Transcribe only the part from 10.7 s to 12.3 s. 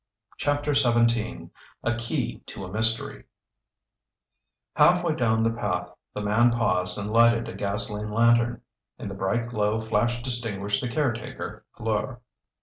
the caretaker, Fleur.